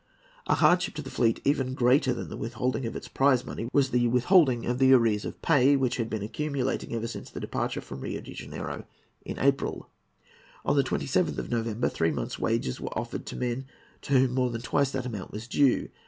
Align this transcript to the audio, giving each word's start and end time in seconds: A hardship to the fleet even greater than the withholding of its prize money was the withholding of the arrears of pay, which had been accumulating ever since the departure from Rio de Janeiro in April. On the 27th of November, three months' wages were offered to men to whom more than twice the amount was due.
A 0.47 0.55
hardship 0.55 0.95
to 0.95 1.03
the 1.03 1.11
fleet 1.11 1.41
even 1.45 1.75
greater 1.75 2.11
than 2.11 2.29
the 2.29 2.35
withholding 2.35 2.87
of 2.87 2.95
its 2.95 3.07
prize 3.07 3.45
money 3.45 3.69
was 3.71 3.91
the 3.91 4.07
withholding 4.07 4.65
of 4.65 4.79
the 4.79 4.93
arrears 4.93 5.25
of 5.25 5.39
pay, 5.43 5.75
which 5.75 5.97
had 5.97 6.09
been 6.09 6.23
accumulating 6.23 6.95
ever 6.95 7.05
since 7.05 7.29
the 7.29 7.39
departure 7.39 7.81
from 7.81 8.01
Rio 8.01 8.19
de 8.19 8.33
Janeiro 8.33 8.85
in 9.23 9.37
April. 9.37 9.91
On 10.65 10.75
the 10.75 10.83
27th 10.83 11.37
of 11.37 11.51
November, 11.51 11.87
three 11.87 12.09
months' 12.09 12.39
wages 12.39 12.81
were 12.81 12.97
offered 12.97 13.27
to 13.27 13.35
men 13.35 13.67
to 14.01 14.13
whom 14.13 14.33
more 14.33 14.49
than 14.49 14.61
twice 14.63 14.89
the 14.89 15.05
amount 15.05 15.29
was 15.33 15.47
due. 15.47 15.89